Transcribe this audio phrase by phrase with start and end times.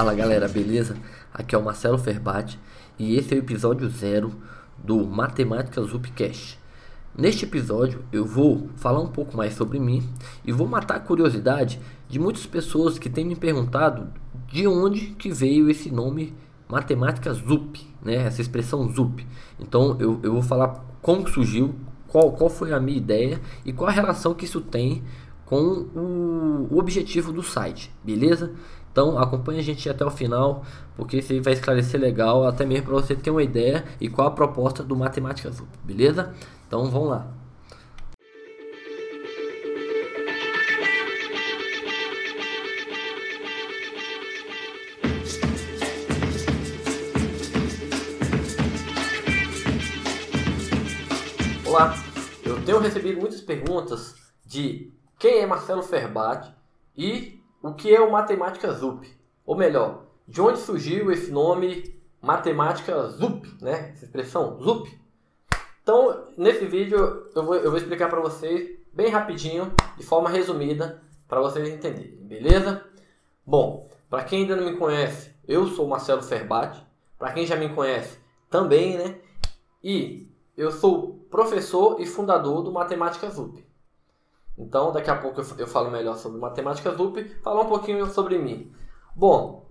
[0.00, 0.96] Fala galera, beleza?
[1.30, 2.58] Aqui é o Marcelo Ferbati
[2.98, 4.32] e esse é o episódio zero
[4.78, 6.58] do Matemáticas Upcast.
[7.14, 10.08] Neste episódio eu vou falar um pouco mais sobre mim
[10.42, 14.10] e vou matar a curiosidade de muitas pessoas que têm me perguntado
[14.48, 16.32] de onde que veio esse nome
[16.66, 18.24] Matemáticas ZUP, né?
[18.24, 19.26] Essa expressão ZUP.
[19.58, 21.74] Então eu, eu vou falar como surgiu,
[22.08, 25.04] qual, qual foi a minha ideia e qual a relação que isso tem
[25.44, 28.52] com o, o objetivo do site, beleza?
[28.92, 30.64] Então acompanhe a gente até o final,
[30.96, 34.28] porque isso aí vai esclarecer legal, até mesmo para você ter uma ideia e qual
[34.28, 36.34] a proposta do Matemática Azul, beleza?
[36.66, 37.28] Então vamos lá.
[51.64, 51.94] Olá,
[52.44, 56.52] eu tenho recebido muitas perguntas de quem é Marcelo Ferbati
[56.96, 59.06] e o que é o Matemática ZUP.
[59.44, 63.90] Ou melhor, de onde surgiu esse nome Matemática ZUP, né?
[63.92, 64.98] Essa expressão ZUP.
[65.82, 71.02] Então, nesse vídeo eu vou, eu vou explicar para vocês bem rapidinho, de forma resumida,
[71.26, 72.84] para vocês entenderem, beleza?
[73.46, 76.84] Bom, para quem ainda não me conhece, eu sou Marcelo Ferbati.
[77.18, 79.20] Para quem já me conhece, também, né?
[79.82, 83.64] E eu sou professor e fundador do Matemática ZUP.
[84.60, 88.70] Então, daqui a pouco eu falo melhor sobre matemática ZUP, falar um pouquinho sobre mim.
[89.16, 89.66] Bom,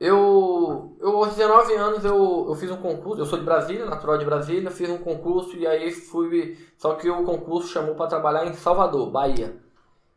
[0.00, 4.18] eu, eu aos 19 anos eu, eu fiz um concurso, eu sou de Brasília, natural
[4.18, 8.46] de Brasília, fiz um concurso e aí fui, só que o concurso chamou para trabalhar
[8.46, 9.56] em Salvador, Bahia.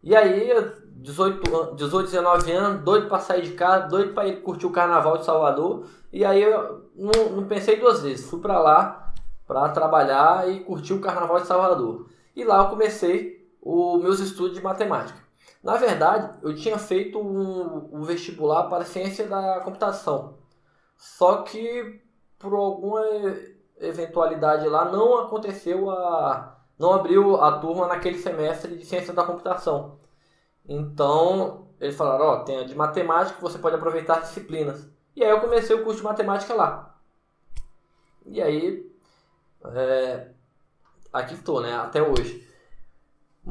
[0.04, 0.52] E aí,
[0.98, 5.18] 18, 18 19 anos, doido para sair de casa, doido para ir curtir o carnaval
[5.18, 9.14] de Salvador, e aí eu não, não pensei duas vezes, fui para lá
[9.48, 12.08] para trabalhar e curtir o carnaval de Salvador.
[12.36, 15.20] E lá eu comecei os meus estudos de matemática.
[15.64, 20.38] Na verdade, eu tinha feito um, um vestibular para ciência da computação.
[20.98, 22.02] Só que
[22.40, 23.04] por alguma
[23.80, 30.00] eventualidade lá não aconteceu a não abriu a turma naquele semestre de ciência da computação.
[30.68, 34.90] Então, eles falaram, ó, oh, tem a de matemática, você pode aproveitar as disciplinas.
[35.16, 37.00] E aí eu comecei o curso de matemática lá.
[38.26, 38.92] E aí,
[39.66, 40.30] é,
[41.14, 42.48] aqui estou, né, até hoje.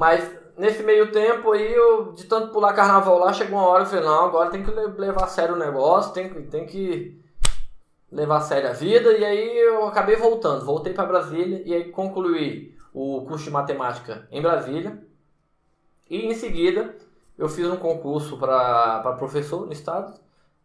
[0.01, 3.87] Mas nesse meio tempo aí, eu, de tanto pular carnaval lá, chegou uma hora e
[3.87, 7.23] falei, não, agora tem que levar a sério o negócio, tem, tem que
[8.11, 9.13] levar a sério a vida.
[9.13, 14.27] E aí eu acabei voltando, voltei para Brasília e aí concluí o curso de matemática
[14.31, 15.05] em Brasília.
[16.09, 16.97] E em seguida
[17.37, 20.19] eu fiz um concurso para professor no estado,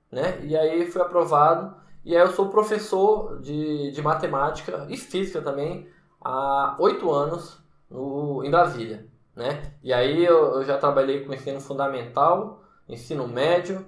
[0.10, 0.40] né?
[0.44, 1.76] E aí fui aprovado.
[2.06, 5.90] E aí eu sou professor de, de matemática e física também
[6.22, 9.74] há oito anos no, em Brasília né?
[9.84, 13.86] E aí eu, eu já trabalhei com ensino fundamental, ensino médio,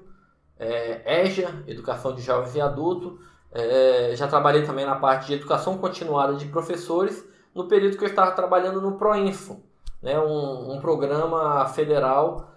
[0.59, 3.19] é, EJA, Educação de Jovens e Adultos,
[3.51, 7.25] é, já trabalhei também na parte de educação continuada de professores,
[7.55, 9.61] no período que eu estava trabalhando no Proinfo,
[10.01, 10.19] né?
[10.19, 12.51] um, um programa federal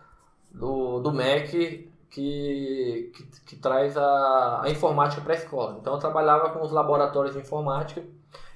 [0.50, 5.78] do, do MEC que, que, que traz a, a informática para a escola.
[5.80, 8.02] Então eu trabalhava com os laboratórios de informática.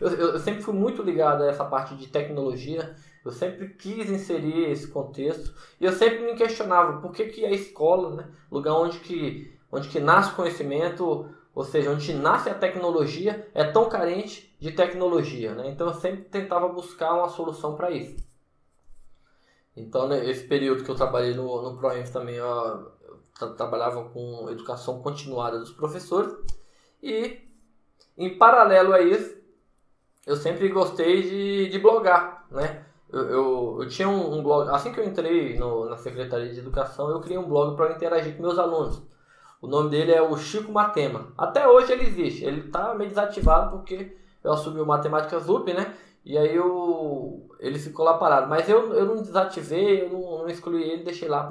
[0.00, 4.10] Eu, eu, eu sempre fui muito ligado a essa parte de tecnologia, eu sempre quis
[4.10, 8.74] inserir esse contexto e eu sempre me questionava por que, que a escola, né, lugar
[8.74, 13.88] onde que, onde que nasce o conhecimento, ou seja, onde nasce a tecnologia, é tão
[13.88, 15.54] carente de tecnologia.
[15.54, 15.70] Né?
[15.70, 18.22] Então eu sempre tentava buscar uma solução para isso.
[19.76, 22.92] Então, né, período que eu trabalhei no, no ProEnf também, eu
[23.56, 26.32] trabalhava com educação continuada dos professores
[27.02, 27.40] e,
[28.16, 29.36] em paralelo a isso,
[30.26, 32.83] eu sempre gostei de, de blogar, né?
[33.14, 37.10] Eu, eu, tinha um, um, blog, assim que eu entrei no, na Secretaria de Educação,
[37.10, 39.02] eu criei um blog para interagir com meus alunos.
[39.62, 41.28] O nome dele é o Chico Matema.
[41.38, 45.94] Até hoje ele existe, ele está meio desativado porque eu assumi o Matemática ZUP, né?
[46.24, 48.48] E aí eu, ele ficou lá parado.
[48.48, 51.44] Mas eu, eu não desativei, eu não, não excluí ele, deixei lá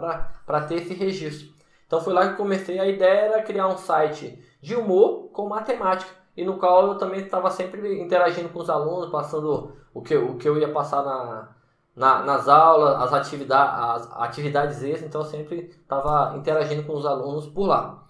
[0.46, 1.54] para ter esse registro.
[1.88, 2.80] Então foi lá que comecei.
[2.80, 7.22] A ideia era criar um site de humor com matemática e no qual eu também
[7.22, 11.56] estava sempre interagindo com os alunos, passando o que, o que eu ia passar na,
[11.96, 17.06] na, nas aulas, as, atividades, as atividades extras, então eu sempre estava interagindo com os
[17.06, 18.04] alunos por lá.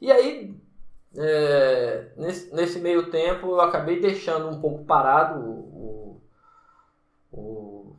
[0.00, 0.54] E aí,
[1.16, 6.22] é, nesse, nesse meio tempo, eu acabei deixando um pouco parado o,
[7.32, 7.96] o,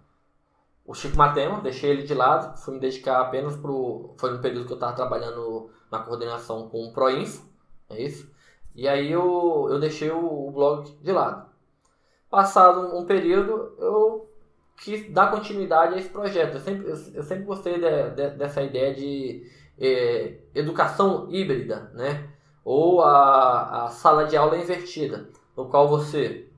[0.85, 3.71] o Chico Matema, deixei ele de lado, fui me dedicar apenas para
[4.17, 7.49] Foi no período que eu estava trabalhando na coordenação com o Proinfo,
[7.89, 8.34] é isso?
[8.75, 11.49] E aí eu, eu deixei o, o blog de lado.
[12.29, 14.29] Passado um período, eu
[14.77, 16.55] quis dar continuidade a esse projeto.
[16.55, 19.49] Eu sempre, eu, eu sempre gostei de, de, dessa ideia de,
[19.79, 22.29] é, educação híbrida, né?
[22.65, 26.49] ou a, a sala de aula invertida, no qual você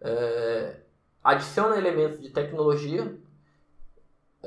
[0.00, 0.76] é,
[1.22, 3.14] adiciona elementos de tecnologia,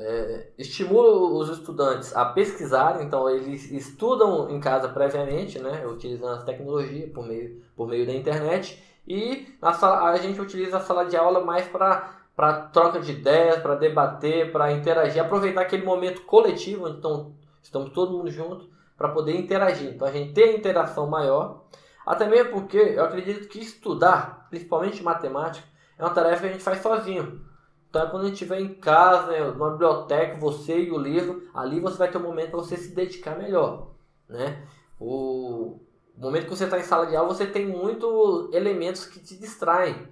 [0.02, 6.44] é, estimula os estudantes a pesquisarem, então eles estudam em casa previamente, né, utilizando as
[6.44, 11.04] tecnologias por meio, por meio da internet, e na sala, a gente utiliza a sala
[11.04, 16.88] de aula mais para troca de ideias, para debater, para interagir, aproveitar aquele momento coletivo,
[16.88, 19.90] então estamos todo mundo junto para poder interagir.
[19.90, 21.64] Então a gente tem interação maior,
[22.06, 25.66] até mesmo porque eu acredito que estudar, principalmente matemática,
[25.98, 27.49] é uma tarefa que a gente faz sozinho.
[27.90, 31.80] Então, quando a gente estiver em casa, né, numa biblioteca, você e o livro, ali
[31.80, 33.88] você vai ter um momento para você se dedicar melhor.
[34.28, 34.64] Né?
[34.98, 35.80] O,
[36.16, 40.06] momento que você está em sala de aula, você tem muitos elementos que te distraem.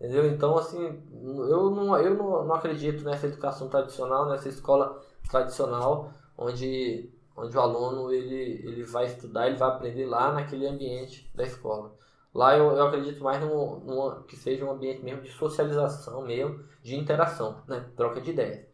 [0.00, 0.26] Entendeu?
[0.26, 4.98] Então, assim, eu não, eu não, acredito nessa educação tradicional, nessa escola
[5.28, 11.30] tradicional, onde, onde o aluno ele, ele vai estudar, ele vai aprender lá naquele ambiente
[11.34, 11.92] da escola.
[12.38, 16.94] Lá eu, eu acredito mais num, que seja um ambiente mesmo de socialização mesmo, de
[16.94, 17.84] interação, né?
[17.96, 18.64] Troca de ideias.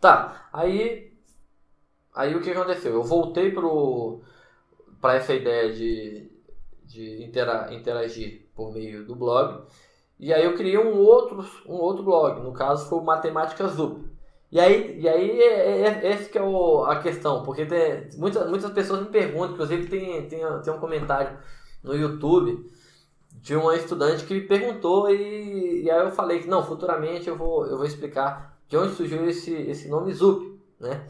[0.00, 1.16] Tá, aí,
[2.12, 2.94] aí o que aconteceu?
[2.94, 3.54] Eu voltei
[5.00, 6.32] para essa ideia de,
[6.82, 9.62] de intera, interagir por meio do blog.
[10.18, 14.04] E aí eu criei um outro, um outro blog, no caso foi o Matemática Zup.
[14.50, 18.08] E aí, e aí é, é, é esse que é o, a questão, porque tem,
[18.16, 21.38] muitas, muitas pessoas me perguntam, inclusive tem, tem, tem um comentário
[21.82, 22.70] no YouTube
[23.32, 27.36] de uma estudante que me perguntou e, e aí eu falei que não, futuramente eu
[27.36, 31.06] vou, eu vou explicar de onde surgiu esse, esse nome Zup, né?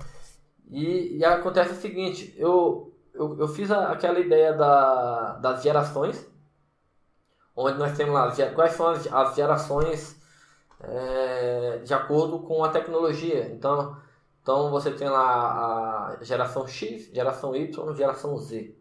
[0.71, 6.27] E, e acontece o seguinte, eu, eu, eu fiz a, aquela ideia da, das gerações,
[7.57, 10.21] onde nós temos lá quais são as, as gerações
[10.81, 13.51] é, de acordo com a tecnologia.
[13.53, 13.97] Então,
[14.43, 18.78] então você tem lá a geração X, geração Y, geração Z.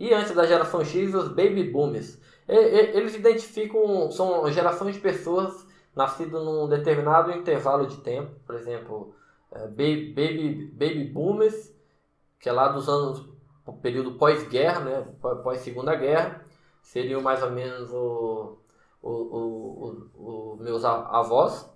[0.00, 2.18] E antes da geração X, os baby boomers.
[2.48, 9.14] Eles identificam, são gerações de pessoas nascidas num determinado intervalo de tempo, por exemplo,
[9.52, 11.70] é, baby, baby, baby boomers,
[12.38, 13.28] que é lá dos anos,
[13.66, 15.06] o período pós-guerra, né,
[15.44, 16.42] pós-segunda guerra,
[16.80, 18.56] seriam mais ou menos o,
[19.02, 21.70] os meus avós.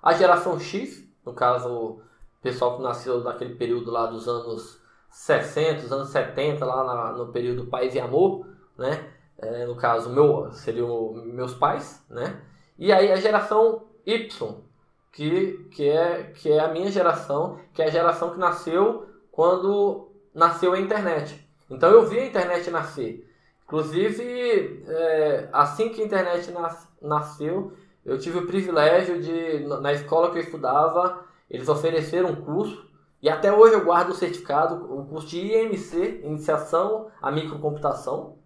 [0.00, 2.02] A geração X, no caso, o
[2.40, 7.32] pessoal que nasceu naquele período lá dos anos 60, os anos 70, lá na, no
[7.32, 8.46] período Paz e Amor,
[8.76, 9.12] né?
[9.38, 12.40] É, no caso, meu, seriam meus pais, né?
[12.78, 14.56] E aí a geração Y,
[15.12, 20.08] que, que, é, que é a minha geração, que é a geração que nasceu quando
[20.34, 21.46] nasceu a internet.
[21.70, 23.28] Então eu vi a internet nascer.
[23.64, 27.72] Inclusive, é, assim que a internet nas, nasceu,
[28.04, 32.87] eu tive o privilégio de, na escola que eu estudava, eles ofereceram um curso
[33.20, 38.38] e até hoje eu guardo o certificado, o curso de IMC, Iniciação à Microcomputação,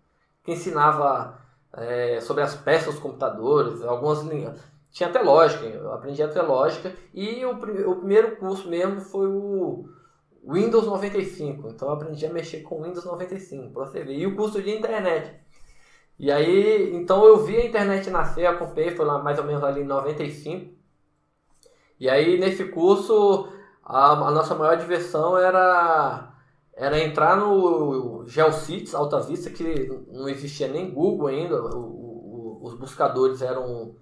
[0.43, 1.39] que ensinava
[1.75, 4.59] é, sobre as peças dos computadores, algumas linhas.
[4.91, 6.95] Tinha até lógica, eu aprendi até lógica.
[7.15, 9.89] E o, o primeiro curso mesmo foi o
[10.45, 11.69] Windows 95.
[11.69, 14.15] Então eu aprendi a mexer com Windows 95, para você ver.
[14.15, 15.35] E o curso de internet.
[16.19, 19.81] E aí, então eu vi a internet nascer, acompanhei, foi lá mais ou menos ali
[19.81, 20.73] em 95.
[21.99, 23.49] E aí nesse curso
[23.93, 26.31] a, a nossa maior diversão era
[26.75, 32.75] era entrar no GeoCities Alta Vista, que não existia nem Google ainda, o, o, os
[32.75, 33.95] buscadores eram,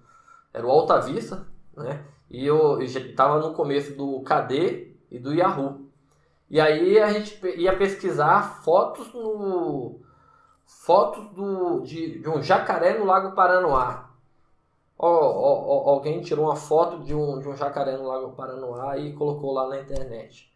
[0.53, 1.45] o Alta Vista,
[1.75, 2.05] né?
[2.29, 5.91] E eu estava no começo do KD e do Yahoo.
[6.49, 9.99] E aí a gente ia pesquisar fotos no
[10.65, 14.10] fotos do, de, de um jacaré no Lago Paranoá
[15.05, 19.67] alguém tirou uma foto de um, de um jacaré no Lago Paranoá e colocou lá
[19.67, 20.51] na internet.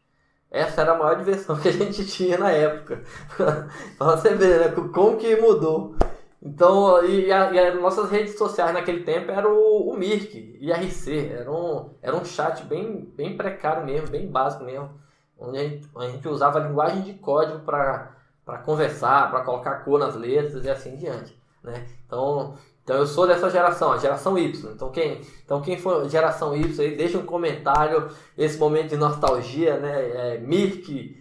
[0.51, 3.03] Essa era a maior diversão que a gente tinha na época.
[3.97, 4.87] pra você ver, né?
[4.93, 5.95] Como que mudou.
[6.41, 11.31] Então, e, as nossas redes sociais naquele tempo era o, o Mirk, IRC.
[11.31, 14.91] Era um, era um chat bem, bem precário mesmo, bem básico mesmo.
[15.37, 18.15] Onde a gente, a gente usava a linguagem de código para
[18.63, 21.35] conversar, para colocar cor nas letras e assim diante.
[21.63, 21.85] Né?
[22.05, 24.71] Então, então eu sou dessa geração, a geração Y.
[24.71, 29.79] Então quem, então quem for geração Y aí, deixa um comentário, esse momento de nostalgia,
[29.79, 30.35] né?
[30.35, 31.19] É, Mirk,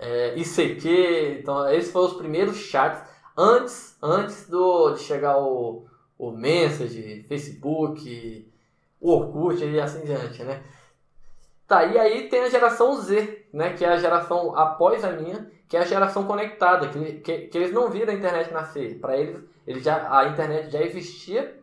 [0.00, 5.86] é, ICQ, então esses foram os primeiros chats antes, antes do, de chegar o,
[6.18, 8.52] o Message, Facebook,
[9.00, 10.60] o Orkut e assim diante, né?
[11.68, 13.74] Tá, e aí tem a geração Z, né?
[13.74, 17.56] Que é a geração após a minha, que é a geração conectada, que, que, que
[17.56, 18.98] eles não viram a internet nascer.
[18.98, 21.56] Para eles ele já, a internet já existia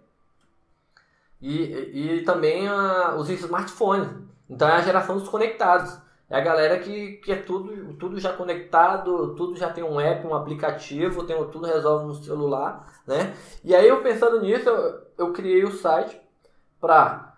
[1.41, 4.07] e, e também a, os smartphones.
[4.49, 5.99] Então é a geração dos conectados.
[6.29, 10.25] é a galera que, que é tudo, tudo já conectado, tudo já tem um app,
[10.25, 13.35] um aplicativo, tem, tudo resolve no celular, né?
[13.61, 16.17] E aí eu pensando nisso, eu, eu criei o site
[16.79, 17.36] para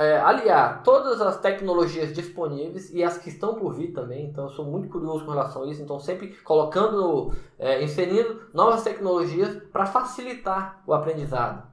[0.00, 4.24] é, aliar todas as tecnologias disponíveis e as que estão por vir também.
[4.24, 5.82] Então eu sou muito curioso com relação a isso.
[5.82, 11.68] Então sempre colocando, é, inserindo novas tecnologias para facilitar o aprendizado.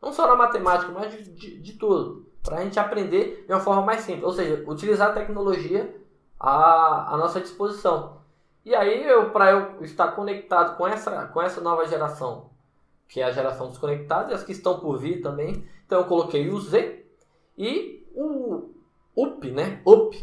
[0.00, 3.60] Não só na matemática, mas de, de, de tudo para a gente aprender de uma
[3.60, 5.92] forma mais simples, ou seja, utilizar a tecnologia
[6.38, 8.20] à, à nossa disposição.
[8.64, 12.50] E aí, para eu estar conectado com essa, com essa nova geração,
[13.08, 16.48] que é a geração desconectada, e as que estão por vir também, então eu coloquei
[16.48, 17.01] o Z
[17.56, 18.70] e o
[19.16, 19.80] UP, né?
[19.84, 20.16] UP,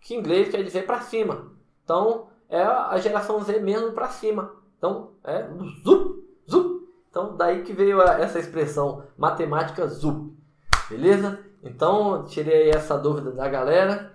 [0.00, 1.52] que em inglês quer dizer para cima.
[1.84, 4.52] Então, é a geração Z mesmo para cima.
[4.78, 5.46] Então, é
[5.84, 6.86] zup, zup.
[7.10, 10.32] Então, daí que veio essa expressão matemática zup.
[10.90, 11.40] Beleza?
[11.62, 14.12] Então, tirei essa dúvida da galera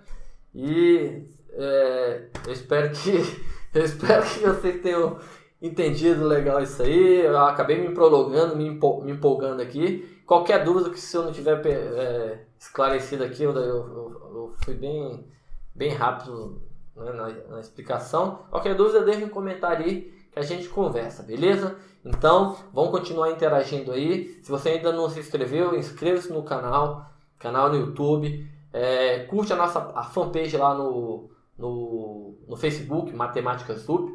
[0.54, 3.12] e é, eu espero que
[3.74, 5.18] eu espero que vocês tenham
[5.60, 7.24] entendido legal isso aí.
[7.24, 10.21] Eu acabei me prolongando, me, me empolgando aqui.
[10.32, 15.30] Qualquer dúvida que se eu não tiver é, esclarecido aqui, eu, eu, eu, fui bem,
[15.74, 16.62] bem rápido
[16.96, 18.46] né, na, na, explicação.
[18.48, 21.76] Qualquer dúvida, deixe um comentário aí que a gente conversa, beleza?
[22.02, 24.40] Então, vamos continuar interagindo aí.
[24.42, 28.50] Se você ainda não se inscreveu, inscreva-se no canal canal no YouTube.
[28.72, 34.10] É, curte a nossa a fanpage lá no, no, no Facebook, Matemática Sub.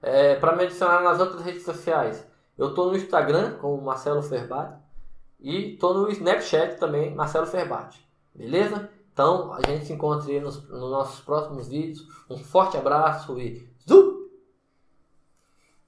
[0.00, 2.26] É, Para me adicionar nas outras redes sociais,
[2.60, 4.78] eu estou no Instagram com Marcelo Ferbati
[5.40, 8.06] e estou no Snapchat também, Marcelo Ferbati.
[8.34, 8.90] Beleza?
[9.10, 12.06] Então a gente se encontra nos, nos nossos próximos vídeos.
[12.28, 13.66] Um forte abraço e